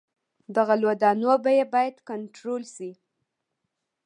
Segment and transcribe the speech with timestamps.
[0.53, 2.91] د غلو دانو بیه باید کنټرول شي.